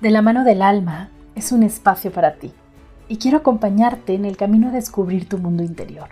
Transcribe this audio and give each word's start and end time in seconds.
De 0.00 0.10
la 0.10 0.22
mano 0.22 0.44
del 0.44 0.62
alma 0.62 1.10
es 1.34 1.50
un 1.50 1.64
espacio 1.64 2.12
para 2.12 2.34
ti 2.34 2.52
y 3.08 3.16
quiero 3.16 3.38
acompañarte 3.38 4.14
en 4.14 4.26
el 4.26 4.36
camino 4.36 4.68
a 4.68 4.70
descubrir 4.70 5.28
tu 5.28 5.38
mundo 5.38 5.64
interior. 5.64 6.10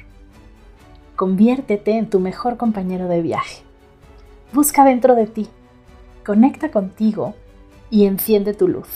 Conviértete 1.14 1.96
en 1.96 2.10
tu 2.10 2.18
mejor 2.18 2.56
compañero 2.56 3.06
de 3.06 3.22
viaje. 3.22 3.62
Busca 4.52 4.84
dentro 4.84 5.14
de 5.14 5.28
ti, 5.28 5.46
conecta 6.24 6.72
contigo 6.72 7.36
y 7.88 8.06
enciende 8.06 8.54
tu 8.54 8.66
luz. 8.66 8.88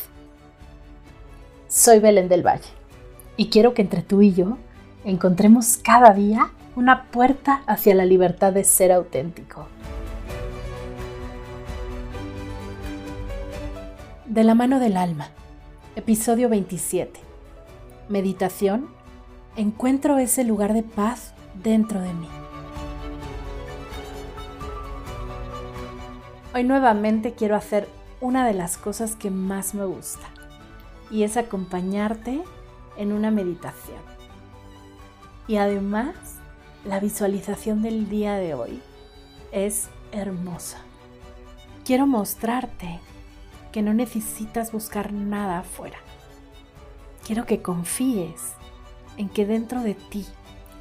Soy 1.69 2.01
Belén 2.01 2.29
del 2.29 2.45
Valle 2.45 2.71
y 3.37 3.49
quiero 3.49 3.75
que 3.75 3.83
entre 3.83 4.03
tú 4.03 4.23
y 4.23 4.33
yo 4.33 4.59
encontremos 5.05 5.77
cada 5.77 6.13
día 6.15 6.51
una 6.75 7.05
puerta 7.13 7.63
hacia 7.69 7.95
la 7.95 8.05
libertad 8.05 8.53
de 8.53 8.65
ser 8.65 8.91
auténtico. 8.91 9.69
De 14.31 14.45
la 14.45 14.55
mano 14.55 14.79
del 14.79 14.97
alma, 14.97 15.27
episodio 15.97 16.49
27. 16.49 17.19
Meditación. 18.09 18.89
Encuentro 19.57 20.19
ese 20.19 20.45
lugar 20.45 20.73
de 20.73 20.85
paz 20.85 21.35
dentro 21.65 22.01
de 22.01 22.15
mí. 22.15 22.29
Hoy 26.55 26.63
nuevamente 26.63 27.33
quiero 27.33 27.57
hacer 27.57 27.89
una 28.21 28.47
de 28.47 28.55
las 28.55 28.79
cosas 28.79 29.17
que 29.17 29.33
más 29.33 29.75
me 29.75 29.85
gusta 29.85 30.29
y 31.11 31.25
es 31.25 31.37
acompañarte 31.37 32.41
en 32.97 33.11
una 33.11 33.33
meditación. 33.33 33.99
Y 35.49 35.57
además, 35.57 36.15
la 36.85 37.01
visualización 37.01 37.83
del 37.83 38.09
día 38.09 38.37
de 38.37 38.55
hoy 38.55 38.81
es 39.51 39.89
hermosa. 40.13 40.79
Quiero 41.85 42.07
mostrarte 42.07 43.01
que 43.73 43.83
no 43.83 43.95
necesitas 43.95 44.73
buscar 44.73 45.13
nada 45.13 45.61
afuera. 45.61 45.99
Quiero 47.27 47.47
que 47.47 47.63
confíes 47.63 48.55
en 49.17 49.29
que 49.29 49.47
dentro 49.47 49.83
de 49.83 49.95
ti 49.95 50.27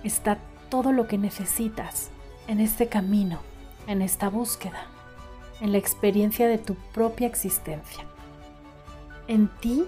está 0.04 0.40
todo 0.70 0.92
lo 0.92 1.08
que 1.08 1.18
necesitas 1.18 2.10
en 2.48 2.60
este 2.60 2.88
camino, 2.88 3.40
en 3.88 4.02
esta 4.02 4.30
búsqueda, 4.30 4.88
en 5.62 5.72
la 5.72 5.78
experiencia 5.78 6.48
de 6.48 6.58
tu 6.58 6.76
propia 6.94 7.28
existencia. 7.28 8.06
En 9.28 9.48
ti 9.60 9.86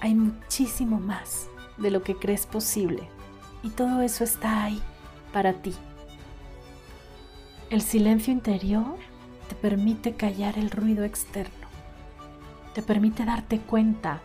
hay 0.00 0.14
muchísimo 0.14 0.98
más 1.00 1.46
de 1.78 1.90
lo 1.90 2.02
que 2.02 2.16
crees 2.16 2.46
posible 2.46 3.08
y 3.62 3.70
todo 3.70 4.02
eso 4.02 4.24
está 4.24 4.64
ahí 4.64 4.82
para 5.32 5.54
ti. 5.54 5.74
El 7.70 7.82
silencio 7.82 8.32
interior 8.32 8.96
te 9.48 9.54
permite 9.54 10.14
callar 10.14 10.58
el 10.58 10.70
ruido 10.70 11.04
externo 11.04 11.65
te 12.76 12.82
permite 12.82 13.24
darte 13.24 13.58
cuenta 13.58 14.20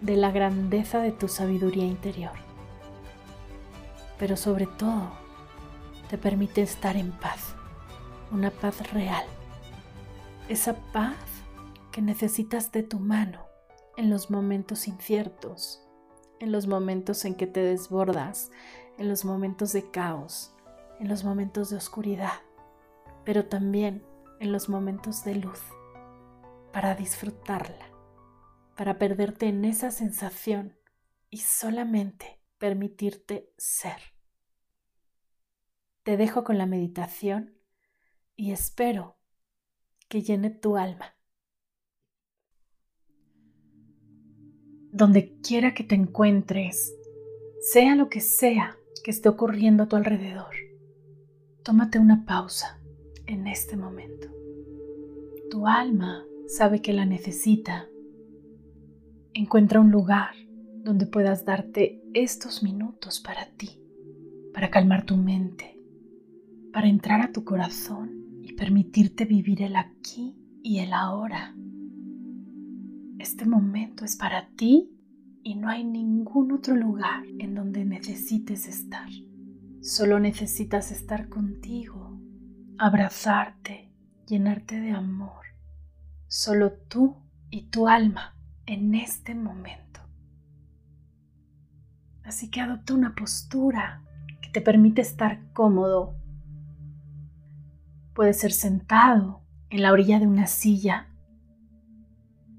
de 0.00 0.16
la 0.16 0.30
grandeza 0.30 1.00
de 1.00 1.12
tu 1.12 1.28
sabiduría 1.28 1.84
interior. 1.84 2.32
Pero 4.18 4.38
sobre 4.38 4.66
todo, 4.66 5.10
te 6.08 6.16
permite 6.16 6.62
estar 6.62 6.96
en 6.96 7.12
paz, 7.12 7.54
una 8.32 8.50
paz 8.50 8.90
real, 8.94 9.26
esa 10.48 10.76
paz 10.94 11.14
que 11.92 12.00
necesitas 12.00 12.72
de 12.72 12.84
tu 12.84 13.00
mano 13.00 13.44
en 13.98 14.08
los 14.08 14.30
momentos 14.30 14.88
inciertos, 14.88 15.82
en 16.40 16.52
los 16.52 16.66
momentos 16.66 17.26
en 17.26 17.34
que 17.34 17.46
te 17.46 17.60
desbordas, 17.60 18.50
en 18.96 19.10
los 19.10 19.26
momentos 19.26 19.74
de 19.74 19.90
caos, 19.90 20.54
en 21.00 21.08
los 21.08 21.22
momentos 21.22 21.68
de 21.68 21.76
oscuridad, 21.76 22.40
pero 23.26 23.44
también 23.44 24.02
en 24.40 24.52
los 24.52 24.70
momentos 24.70 25.22
de 25.22 25.34
luz 25.34 25.60
para 26.74 26.96
disfrutarla, 26.96 27.88
para 28.76 28.98
perderte 28.98 29.46
en 29.46 29.64
esa 29.64 29.92
sensación 29.92 30.76
y 31.30 31.38
solamente 31.38 32.40
permitirte 32.58 33.52
ser. 33.56 33.98
Te 36.02 36.16
dejo 36.16 36.42
con 36.42 36.58
la 36.58 36.66
meditación 36.66 37.56
y 38.34 38.50
espero 38.50 39.16
que 40.08 40.22
llene 40.22 40.50
tu 40.50 40.76
alma. 40.76 41.14
Donde 44.90 45.38
quiera 45.42 45.74
que 45.74 45.84
te 45.84 45.94
encuentres, 45.94 46.92
sea 47.60 47.94
lo 47.94 48.08
que 48.08 48.20
sea 48.20 48.76
que 49.04 49.12
esté 49.12 49.28
ocurriendo 49.28 49.84
a 49.84 49.88
tu 49.88 49.94
alrededor, 49.94 50.56
tómate 51.62 52.00
una 52.00 52.24
pausa 52.26 52.80
en 53.26 53.46
este 53.46 53.76
momento. 53.76 54.26
Tu 55.50 55.68
alma 55.68 56.26
sabe 56.46 56.80
que 56.80 56.92
la 56.92 57.04
necesita. 57.04 57.86
Encuentra 59.32 59.80
un 59.80 59.90
lugar 59.90 60.34
donde 60.82 61.06
puedas 61.06 61.44
darte 61.44 62.02
estos 62.12 62.62
minutos 62.62 63.20
para 63.20 63.46
ti, 63.56 63.80
para 64.52 64.70
calmar 64.70 65.04
tu 65.04 65.16
mente, 65.16 65.80
para 66.72 66.88
entrar 66.88 67.22
a 67.22 67.32
tu 67.32 67.44
corazón 67.44 68.40
y 68.42 68.52
permitirte 68.52 69.24
vivir 69.24 69.62
el 69.62 69.76
aquí 69.76 70.36
y 70.62 70.78
el 70.78 70.92
ahora. 70.92 71.54
Este 73.18 73.46
momento 73.46 74.04
es 74.04 74.16
para 74.16 74.48
ti 74.50 74.90
y 75.42 75.56
no 75.56 75.68
hay 75.68 75.84
ningún 75.84 76.52
otro 76.52 76.76
lugar 76.76 77.24
en 77.38 77.54
donde 77.54 77.84
necesites 77.84 78.68
estar. 78.68 79.08
Solo 79.80 80.20
necesitas 80.20 80.90
estar 80.92 81.28
contigo, 81.28 82.18
abrazarte, 82.78 83.90
llenarte 84.26 84.80
de 84.80 84.90
amor 84.90 85.53
solo 86.34 86.72
tú 86.72 87.14
y 87.48 87.66
tu 87.68 87.86
alma 87.86 88.34
en 88.66 88.96
este 88.96 89.36
momento. 89.36 90.00
Así 92.24 92.50
que 92.50 92.60
adopta 92.60 92.92
una 92.92 93.14
postura 93.14 94.02
que 94.42 94.50
te 94.50 94.60
permite 94.60 95.00
estar 95.00 95.52
cómodo. 95.52 96.16
Puede 98.14 98.32
ser 98.32 98.50
sentado 98.50 99.42
en 99.70 99.82
la 99.82 99.92
orilla 99.92 100.18
de 100.18 100.26
una 100.26 100.48
silla, 100.48 101.06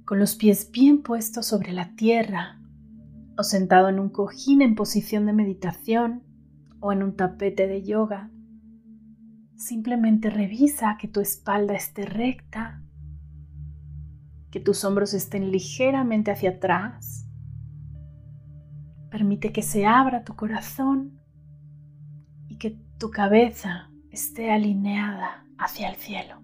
con 0.05 0.19
los 0.19 0.35
pies 0.35 0.71
bien 0.71 1.03
puestos 1.03 1.45
sobre 1.45 1.73
la 1.73 1.97
tierra, 1.97 2.61
o 3.37 3.43
sentado 3.43 3.89
en 3.89 3.99
un 3.99 4.07
cojín 4.07 4.61
en 4.61 4.75
posición 4.75 5.25
de 5.25 5.33
meditación 5.33 6.23
o 6.79 6.93
en 6.93 7.03
un 7.03 7.17
tapete 7.17 7.67
de 7.67 7.83
yoga. 7.83 8.31
Simplemente 9.57 10.29
revisa 10.29 10.95
que 10.97 11.09
tu 11.09 11.19
espalda 11.19 11.73
esté 11.73 12.05
recta 12.05 12.84
que 14.55 14.61
tus 14.61 14.85
hombros 14.85 15.13
estén 15.13 15.51
ligeramente 15.51 16.31
hacia 16.31 16.51
atrás. 16.51 17.27
Permite 19.11 19.51
que 19.51 19.61
se 19.61 19.85
abra 19.85 20.23
tu 20.23 20.37
corazón 20.37 21.19
y 22.47 22.55
que 22.57 22.79
tu 22.97 23.11
cabeza 23.11 23.91
esté 24.11 24.53
alineada 24.53 25.45
hacia 25.57 25.89
el 25.89 25.97
cielo. 25.97 26.41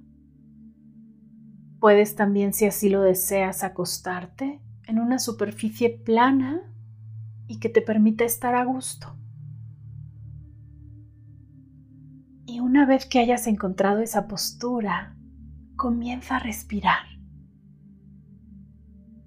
Puedes 1.79 2.17
también, 2.17 2.51
si 2.51 2.66
así 2.66 2.89
lo 2.89 3.01
deseas, 3.01 3.63
acostarte 3.63 4.59
en 4.88 4.99
una 4.99 5.17
superficie 5.17 5.89
plana 5.89 6.69
y 7.47 7.59
que 7.61 7.69
te 7.69 7.81
permita 7.81 8.25
estar 8.25 8.55
a 8.55 8.66
gusto. 8.66 9.16
Y 12.45 12.59
una 12.59 12.85
vez 12.85 13.05
que 13.05 13.19
hayas 13.19 13.47
encontrado 13.47 14.01
esa 14.01 14.28
postura, 14.28 15.16
comienza 15.78 16.35
a 16.35 16.39
respirar. 16.39 17.10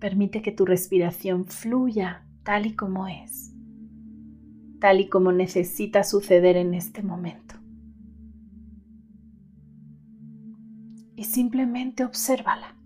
Permite 0.05 0.43
que 0.43 0.53
tu 0.53 0.67
respiración 0.67 1.47
fluya 1.47 2.27
tal 2.43 2.67
y 2.67 2.77
como 2.77 3.09
es, 3.09 3.55
tal 4.79 5.01
y 5.01 5.09
como 5.09 5.33
necesita 5.33 6.05
suceder 6.05 6.59
en 6.59 6.75
este 6.75 7.03
momento. 7.03 7.55
Y 11.17 11.25
simplemente 11.25 12.05
obsérvala. 12.05 12.77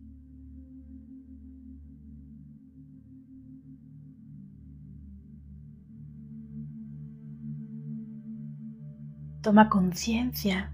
Toma 9.43 9.69
conciencia 9.69 10.73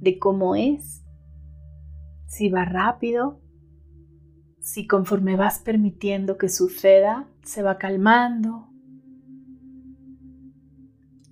de 0.00 0.18
cómo 0.18 0.56
es, 0.56 1.04
si 2.26 2.48
va 2.48 2.64
rápido 2.64 3.42
si 4.66 4.88
conforme 4.88 5.36
vas 5.36 5.60
permitiendo 5.60 6.38
que 6.38 6.48
suceda, 6.48 7.28
se 7.44 7.62
va 7.62 7.78
calmando. 7.78 8.66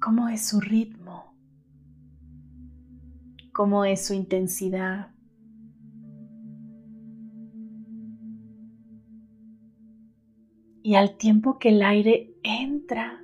¿Cómo 0.00 0.28
es 0.28 0.46
su 0.46 0.60
ritmo? 0.60 1.34
¿Cómo 3.52 3.84
es 3.84 4.06
su 4.06 4.14
intensidad? 4.14 5.10
Y 10.84 10.94
al 10.94 11.16
tiempo 11.16 11.58
que 11.58 11.70
el 11.70 11.82
aire 11.82 12.36
entra, 12.44 13.20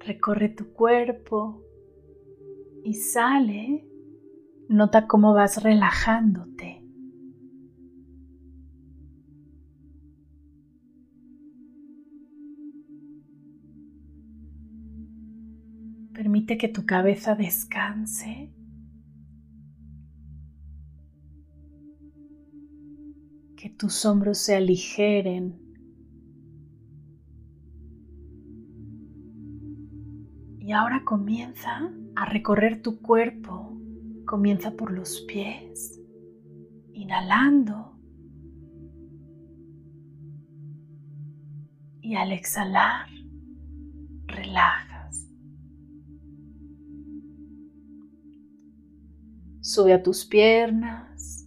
recorre 0.00 0.48
tu 0.48 0.72
cuerpo 0.72 1.62
y 2.82 2.94
sale, 2.94 3.86
nota 4.68 5.06
cómo 5.06 5.32
vas 5.32 5.62
relajándote 5.62 6.75
Permite 16.36 16.58
que 16.58 16.68
tu 16.68 16.84
cabeza 16.84 17.34
descanse. 17.34 18.52
Que 23.56 23.70
tus 23.70 24.04
hombros 24.04 24.36
se 24.36 24.54
aligeren. 24.54 25.58
Y 30.58 30.72
ahora 30.72 31.04
comienza 31.06 31.90
a 32.16 32.26
recorrer 32.26 32.82
tu 32.82 33.00
cuerpo. 33.00 33.80
Comienza 34.26 34.72
por 34.72 34.92
los 34.92 35.22
pies, 35.22 35.98
inhalando. 36.92 37.98
Y 42.02 42.14
al 42.14 42.30
exhalar, 42.32 43.08
relajas. 44.26 44.95
Sube 49.76 49.92
a 49.92 50.02
tus 50.02 50.24
piernas, 50.24 51.46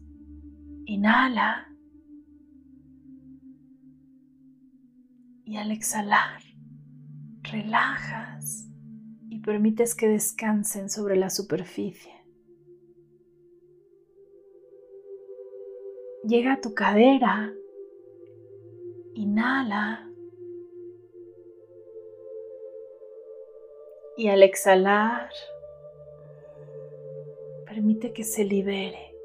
inhala. 0.85 1.67
Y 5.45 5.57
al 5.57 5.71
exhalar, 5.71 6.39
relajas 7.41 8.69
y 9.29 9.39
permites 9.39 9.95
que 9.95 10.07
descansen 10.07 10.91
sobre 10.91 11.15
la 11.15 11.31
superficie. 11.31 12.13
Llega 16.23 16.53
a 16.53 16.61
tu 16.61 16.75
cadera, 16.75 17.51
inhala 19.15 20.07
y 24.17 24.27
al 24.27 24.43
exhalar 24.43 25.31
permite 27.79 28.11
que 28.11 28.25
se 28.25 28.43
libere, 28.43 29.15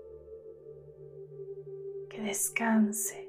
que 2.08 2.22
descanse. 2.22 3.28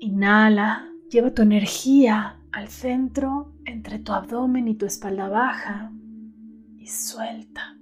Inhala 0.00 0.92
Lleva 1.08 1.32
tu 1.32 1.40
energía 1.40 2.38
al 2.52 2.68
centro 2.68 3.54
entre 3.64 3.98
tu 3.98 4.12
abdomen 4.12 4.68
y 4.68 4.74
tu 4.74 4.84
espalda 4.84 5.30
baja 5.30 5.90
y 6.76 6.86
suelta. 6.86 7.78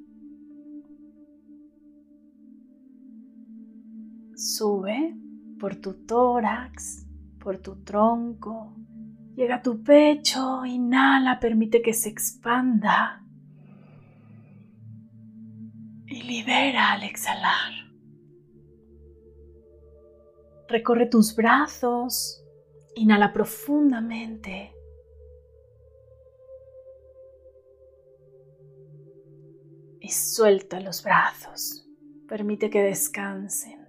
Sube 4.37 5.17
por 5.59 5.75
tu 5.75 5.95
tórax, 6.07 7.05
por 7.41 7.59
tu 7.59 7.83
tronco, 7.83 8.77
llega 9.37 9.57
a 9.57 9.63
tu 9.63 9.85
pecho, 9.85 10.65
inhala, 10.65 11.39
permite 11.39 11.83
que 11.83 11.93
se 11.93 12.09
expanda 12.09 13.23
y 16.07 16.23
libera 16.23 16.93
al 16.93 17.05
exhalar. 17.05 17.73
Recorre 20.69 21.07
tus 21.07 21.37
brazos, 21.37 22.43
Inhala 22.97 23.31
profundamente. 23.31 24.73
Y 30.01 30.09
suelta 30.09 30.81
los 30.81 31.03
brazos. 31.03 31.87
Permite 32.27 32.71
que 32.71 32.83
descansen. 32.83 33.87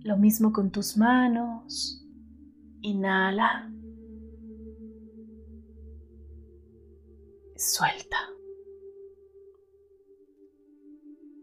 Lo 0.00 0.16
mismo 0.16 0.52
con 0.52 0.72
tus 0.72 0.96
manos. 0.96 2.04
Inhala. 2.80 3.72
Suelta. 7.56 8.16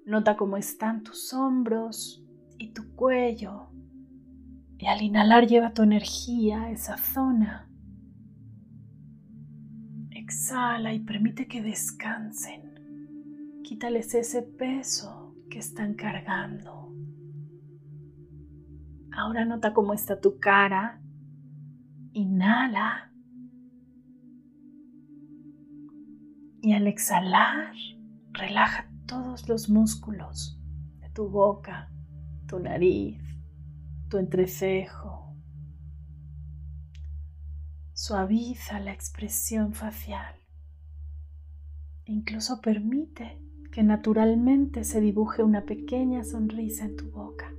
Nota 0.06 0.38
cómo 0.38 0.56
están 0.56 1.04
tus 1.04 1.34
hombros 1.34 2.24
y 2.58 2.74
tu 2.74 2.96
cuello. 2.96 3.68
Y 4.78 4.88
al 4.88 5.02
inhalar 5.02 5.48
lleva 5.48 5.74
tu 5.74 5.84
energía 5.84 6.64
a 6.64 6.72
esa 6.72 6.98
zona. 6.98 7.70
Exhala 10.12 10.94
y 10.94 11.00
permite 11.00 11.48
que 11.48 11.62
descansen. 11.62 13.62
Quítales 13.64 14.14
ese 14.16 14.42
peso 14.42 15.36
que 15.50 15.60
están 15.60 15.96
cargando. 15.96 16.94
Ahora 19.12 19.46
nota 19.46 19.74
cómo 19.74 19.94
está 19.94 20.20
tu 20.20 20.40
cara. 20.40 21.02
Inhala. 22.16 23.12
Y 26.62 26.72
al 26.72 26.88
exhalar, 26.88 27.74
relaja 28.32 28.90
todos 29.06 29.50
los 29.50 29.70
músculos 29.70 30.58
de 31.02 31.10
tu 31.10 31.28
boca, 31.28 31.92
tu 32.48 32.60
nariz, 32.60 33.22
tu 34.08 34.18
entrecejo. 34.18 35.36
Suaviza 37.92 38.80
la 38.80 38.94
expresión 38.94 39.74
facial. 39.74 40.36
Incluso 42.06 42.62
permite 42.62 43.42
que 43.74 43.84
naturalmente 43.84 44.86
se 44.86 45.02
dibuje 45.02 45.44
una 45.44 45.66
pequeña 45.66 46.24
sonrisa 46.24 46.86
en 46.86 46.96
tu 46.96 47.12
boca. 47.12 47.55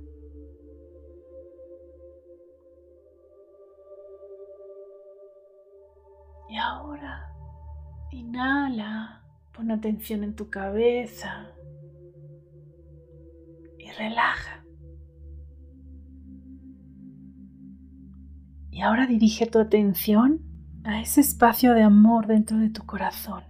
Y 6.49 6.57
ahora 6.57 7.33
inhala, 8.11 9.23
pon 9.53 9.71
atención 9.71 10.23
en 10.23 10.35
tu 10.35 10.49
cabeza 10.49 11.51
y 13.77 13.91
relaja. 13.91 14.63
Y 18.71 18.81
ahora 18.81 19.07
dirige 19.07 19.47
tu 19.47 19.59
atención 19.59 20.41
a 20.83 21.01
ese 21.01 21.21
espacio 21.21 21.73
de 21.73 21.81
amor 21.81 22.27
dentro 22.27 22.57
de 22.57 22.69
tu 22.69 22.85
corazón. 22.85 23.43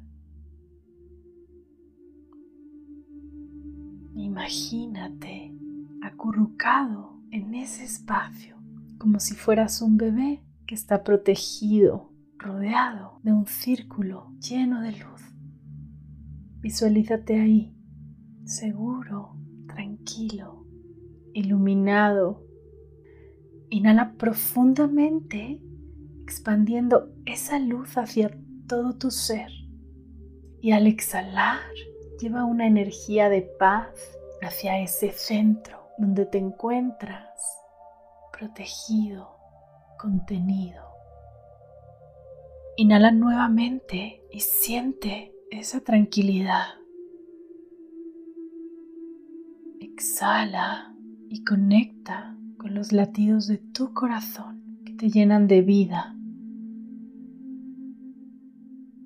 Imagínate 4.16 5.54
acurrucado 6.02 7.22
en 7.32 7.54
ese 7.54 7.84
espacio, 7.84 8.58
como 8.98 9.20
si 9.20 9.36
fueras 9.36 9.82
un 9.82 9.98
bebé 9.98 10.44
que 10.66 10.76
está 10.76 11.04
protegido, 11.04 12.12
rodeado 12.38 13.20
de 13.24 13.34
un 13.34 13.46
círculo 13.46 14.34
lleno 14.40 14.82
de 14.82 14.92
luz. 14.92 15.22
Visualízate 16.60 17.40
ahí, 17.40 17.76
seguro, 18.46 19.38
tranquilo, 19.68 20.66
iluminado 21.34 22.48
Inhala 23.70 24.14
profundamente, 24.18 25.62
expandiendo 26.24 27.10
esa 27.26 27.60
luz 27.60 27.98
hacia 27.98 28.32
todo 28.66 28.94
tu 28.94 29.12
ser. 29.12 29.52
Y 30.62 30.72
al 30.72 30.88
exhalar, 30.88 31.60
lleva 32.20 32.46
una 32.46 32.66
energía 32.66 33.28
de 33.28 33.42
paz 33.42 33.90
hacia 34.42 34.80
ese 34.80 35.12
centro 35.12 35.80
donde 35.98 36.26
te 36.26 36.38
encuentras, 36.38 37.28
protegido, 38.32 39.36
contenido. 40.00 40.84
Inhala 42.80 43.10
nuevamente 43.10 44.22
y 44.32 44.42
siente 44.42 45.34
esa 45.50 45.80
tranquilidad. 45.80 46.76
Exhala 49.80 50.96
y 51.28 51.44
conecta 51.44 52.38
con 52.60 52.76
los 52.76 52.92
latidos 52.92 53.48
de 53.48 53.58
tu 53.58 53.96
corazón 53.96 54.84
que 54.86 54.94
te 54.94 55.10
llenan 55.10 55.48
de 55.48 55.64
vida. 55.64 56.16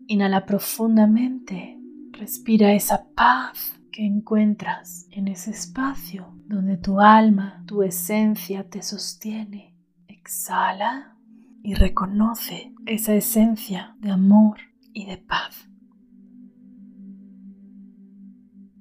Inhala 0.07 0.45
profundamente, 0.45 1.79
respira 2.11 2.73
esa 2.73 3.07
paz 3.15 3.79
que 3.89 4.05
encuentras 4.05 5.07
en 5.11 5.29
ese 5.29 5.51
espacio 5.51 6.33
donde 6.45 6.75
tu 6.75 6.99
alma, 6.99 7.63
tu 7.67 7.83
esencia 7.83 8.69
te 8.69 8.81
sostiene. 8.81 9.77
Exhala 10.09 11.15
y 11.63 11.73
reconoce 11.73 12.73
esa 12.85 13.13
esencia 13.13 13.95
de 13.99 14.11
amor 14.11 14.57
y 14.93 15.05
de 15.05 15.17
paz. 15.17 15.69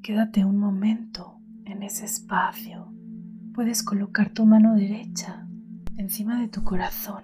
Quédate 0.03 0.45
un 0.45 0.59
momento 0.59 1.41
en 1.65 1.83
ese 1.83 2.07
espacio 2.07 2.91
puedes 3.53 3.83
colocar 3.83 4.33
tu 4.33 4.47
mano 4.47 4.75
derecha 4.75 5.47
encima 5.97 6.41
de 6.41 6.49
tu 6.49 6.63
corazón 6.63 7.23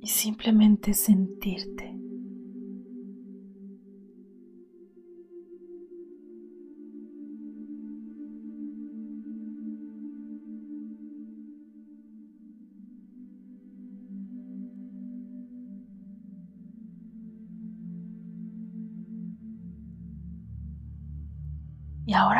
y 0.00 0.06
simplemente 0.06 0.94
sentirte. 0.94 1.95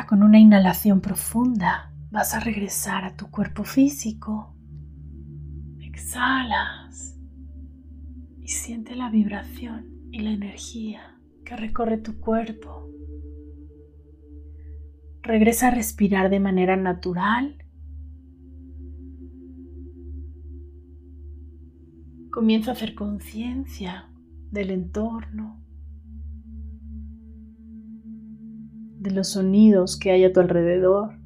Con 0.07 0.23
una 0.23 0.39
inhalación 0.39 1.01
profunda 1.01 1.93
vas 2.11 2.35
a 2.35 2.41
regresar 2.41 3.05
a 3.05 3.17
tu 3.17 3.31
cuerpo 3.31 3.65
físico. 3.65 4.55
Exhalas 5.81 7.19
y 8.41 8.49
siente 8.49 8.95
la 8.95 9.11
vibración 9.11 10.09
y 10.13 10.21
la 10.21 10.31
energía 10.31 11.19
que 11.45 11.57
recorre 11.57 11.99
tu 11.99 12.21
cuerpo. 12.21 12.89
Regresa 15.23 15.69
a 15.69 15.73
respirar 15.73 16.31
de 16.31 16.41
manera 16.41 16.77
natural. 16.77 17.59
Comienza 22.31 22.71
a 22.71 22.75
hacer 22.75 22.95
conciencia 22.95 24.09
del 24.51 24.71
entorno, 24.71 25.66
de 29.07 29.13
los 29.13 29.29
sonidos 29.29 29.97
que 29.97 30.11
hay 30.11 30.25
a 30.25 30.33
tu 30.33 30.41
alrededor. 30.41 31.17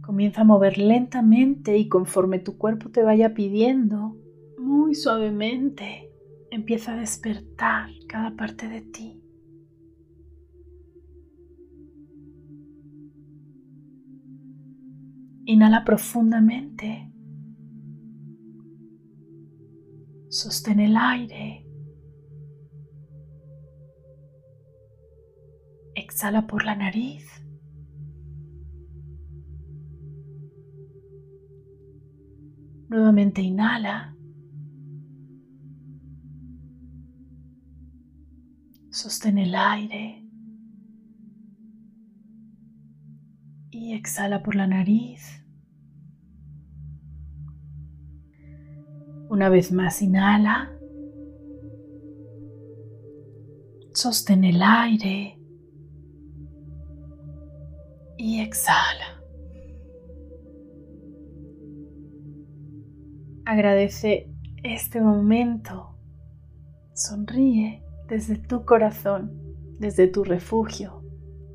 Comienza 0.00 0.42
a 0.42 0.44
mover 0.44 0.78
lentamente 0.78 1.76
y 1.76 1.88
conforme 1.88 2.38
tu 2.38 2.56
cuerpo 2.56 2.90
te 2.90 3.02
vaya 3.02 3.34
pidiendo, 3.34 4.16
muy 4.58 4.94
suavemente, 4.94 6.08
empieza 6.52 6.92
a 6.92 6.96
despertar 6.96 7.90
cada 8.08 8.36
parte 8.36 8.68
de 8.68 8.82
ti. 8.82 9.20
Inhala 15.46 15.84
profundamente. 15.84 17.10
Sostén 20.28 20.78
el 20.78 20.96
aire. 20.96 21.65
Exhala 26.16 26.46
por 26.46 26.64
la 26.64 26.74
nariz. 26.74 27.26
Nuevamente 32.88 33.42
inhala. 33.42 34.16
Sostén 38.88 39.36
el 39.36 39.54
aire. 39.54 40.26
Y 43.70 43.92
exhala 43.92 44.42
por 44.42 44.54
la 44.54 44.66
nariz. 44.66 45.44
Una 49.28 49.50
vez 49.50 49.70
más, 49.70 50.00
inhala. 50.00 50.72
Sostén 53.92 54.44
el 54.44 54.62
aire. 54.62 55.35
Y 58.26 58.40
exhala. 58.40 59.22
Agradece 63.44 64.28
este 64.64 65.00
momento. 65.00 65.96
Sonríe 66.92 67.84
desde 68.08 68.36
tu 68.36 68.64
corazón, 68.64 69.30
desde 69.78 70.08
tu 70.08 70.24
refugio, 70.24 71.04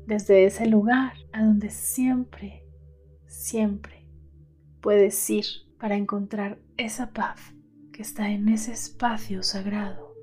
desde 0.06 0.46
ese 0.46 0.64
lugar 0.64 1.12
a 1.34 1.44
donde 1.44 1.68
siempre, 1.68 2.64
siempre 3.26 4.08
puedes 4.80 5.28
ir 5.28 5.44
para 5.78 5.96
encontrar 5.96 6.58
esa 6.78 7.12
paz 7.12 7.54
que 7.92 8.00
está 8.00 8.30
en 8.30 8.48
ese 8.48 8.72
espacio 8.72 9.42
sagrado 9.42 10.14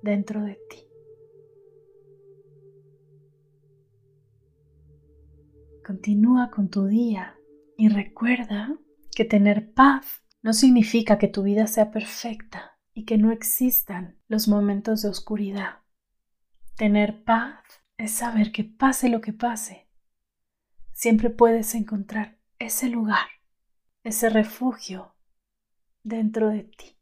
dentro 0.00 0.44
de 0.44 0.60
ti. 0.70 0.85
Continúa 5.86 6.50
con 6.50 6.68
tu 6.68 6.86
día 6.86 7.38
y 7.78 7.88
recuerda 7.88 8.76
que 9.14 9.24
tener 9.24 9.72
paz 9.72 10.24
no 10.42 10.52
significa 10.52 11.16
que 11.16 11.28
tu 11.28 11.44
vida 11.44 11.68
sea 11.68 11.92
perfecta 11.92 12.76
y 12.92 13.04
que 13.04 13.18
no 13.18 13.30
existan 13.30 14.18
los 14.26 14.48
momentos 14.48 15.02
de 15.02 15.10
oscuridad. 15.10 15.84
Tener 16.74 17.22
paz 17.22 17.62
es 17.98 18.10
saber 18.10 18.50
que 18.50 18.64
pase 18.64 19.08
lo 19.08 19.20
que 19.20 19.32
pase, 19.32 19.88
siempre 20.92 21.30
puedes 21.30 21.72
encontrar 21.76 22.40
ese 22.58 22.88
lugar, 22.88 23.28
ese 24.02 24.28
refugio 24.28 25.14
dentro 26.02 26.48
de 26.48 26.64
ti. 26.64 26.98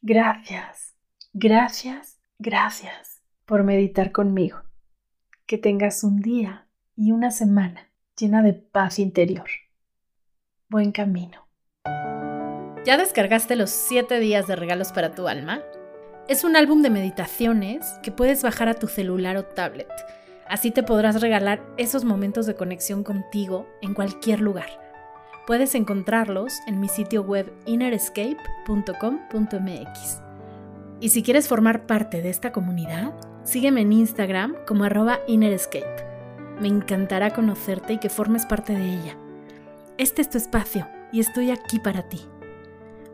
Gracias, 0.00 0.94
gracias, 1.32 2.20
gracias 2.38 3.20
por 3.46 3.64
meditar 3.64 4.12
conmigo. 4.12 4.62
Que 5.46 5.58
tengas 5.58 6.04
un 6.04 6.20
día 6.20 6.68
y 7.00 7.12
una 7.12 7.30
semana 7.30 7.90
llena 8.16 8.42
de 8.42 8.52
paz 8.52 8.98
interior. 8.98 9.48
Buen 10.68 10.92
camino. 10.92 11.48
¿Ya 12.84 12.98
descargaste 12.98 13.56
los 13.56 13.70
7 13.70 14.20
días 14.20 14.46
de 14.46 14.56
regalos 14.56 14.92
para 14.92 15.14
tu 15.14 15.26
alma? 15.26 15.62
Es 16.28 16.44
un 16.44 16.56
álbum 16.56 16.82
de 16.82 16.90
meditaciones 16.90 17.86
que 18.02 18.12
puedes 18.12 18.42
bajar 18.42 18.68
a 18.68 18.74
tu 18.74 18.86
celular 18.86 19.36
o 19.38 19.44
tablet. 19.44 19.88
Así 20.46 20.70
te 20.70 20.82
podrás 20.82 21.20
regalar 21.20 21.64
esos 21.78 22.04
momentos 22.04 22.46
de 22.46 22.54
conexión 22.54 23.02
contigo 23.02 23.66
en 23.80 23.94
cualquier 23.94 24.40
lugar 24.40 24.68
Puedes 25.50 25.74
encontrarlos 25.74 26.60
en 26.68 26.78
mi 26.78 26.88
sitio 26.88 27.22
web 27.22 27.52
innerescape.com.mx. 27.66 30.22
Y 31.00 31.08
si 31.08 31.24
quieres 31.24 31.48
formar 31.48 31.86
parte 31.86 32.22
de 32.22 32.30
esta 32.30 32.52
comunidad, 32.52 33.12
sígueme 33.42 33.80
en 33.80 33.92
Instagram 33.92 34.54
como 34.64 34.84
arroba 34.84 35.18
innerescape. 35.26 36.09
Me 36.60 36.68
encantará 36.68 37.32
conocerte 37.32 37.94
y 37.94 37.98
que 37.98 38.10
formes 38.10 38.44
parte 38.44 38.74
de 38.74 38.84
ella. 38.84 39.16
Este 39.96 40.20
es 40.20 40.28
tu 40.28 40.38
espacio 40.38 40.86
y 41.10 41.20
estoy 41.20 41.50
aquí 41.50 41.78
para 41.78 42.08
ti. 42.08 42.20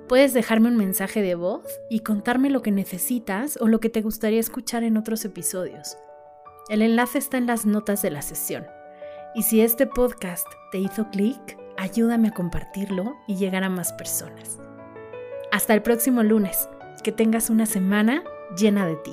Puedes 0.09 0.35
dejarme 0.35 0.69
un 0.69 0.77
mensaje 0.77 1.23
de 1.23 1.35
voz 1.35 1.65
y 1.89 2.01
contarme 2.01 2.51
lo 2.51 2.63
que 2.63 2.73
necesitas 2.73 3.59
o 3.61 3.69
lo 3.69 3.81
que 3.81 3.89
te 3.89 4.03
gustaría 4.03 4.41
escuchar 4.41 4.83
en 4.85 4.97
otros 4.97 5.25
episodios. 5.25 5.97
El 6.69 6.83
enlace 6.83 7.19
está 7.19 7.39
en 7.39 7.47
las 7.47 7.67
notas 7.67 8.03
de 8.03 8.11
la 8.11 8.23
sesión. 8.23 8.67
Y 9.35 9.45
si 9.45 9.61
este 9.61 9.87
podcast 9.87 10.47
te 10.73 10.79
hizo 10.79 11.11
clic, 11.11 11.59
ayúdame 11.77 12.29
a 12.29 12.35
compartirlo 12.35 13.15
y 13.29 13.37
llegar 13.37 13.63
a 13.63 13.71
más 13.71 13.93
personas. 13.93 14.59
Hasta 15.53 15.75
el 15.75 15.83
próximo 15.83 16.23
lunes. 16.23 16.69
Que 17.05 17.13
tengas 17.13 17.51
una 17.51 17.67
semana 17.67 18.25
llena 18.57 18.87
de 18.87 18.97
ti. 18.97 19.13